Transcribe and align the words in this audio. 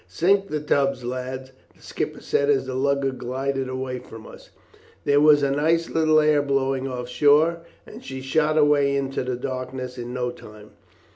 'Sink 0.07 0.47
the 0.47 0.59
tubs, 0.59 1.03
lads,' 1.03 1.51
the 1.75 1.81
skipper 1.83 2.19
said 2.21 2.49
as 2.49 2.65
the 2.65 2.73
lugger 2.73 3.11
glided 3.11 3.69
away 3.69 3.99
from 3.99 4.25
us. 4.25 4.49
There 5.05 5.21
was 5.21 5.43
a 5.43 5.51
nice 5.51 5.91
little 5.91 6.19
air 6.19 6.41
blowing 6.41 6.87
off 6.87 7.07
shore, 7.07 7.59
and 7.85 8.03
she 8.03 8.19
shot 8.19 8.57
away 8.57 8.95
into 8.95 9.21
the 9.23 9.35
darkness 9.35 9.99
in 9.99 10.11
no 10.11 10.31
time. 10.31 10.71